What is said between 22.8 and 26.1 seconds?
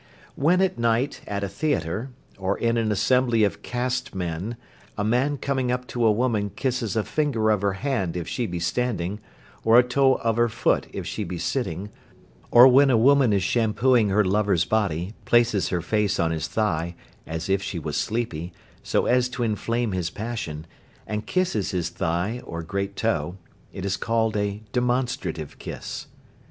toe, it is called a "demonstrative kiss."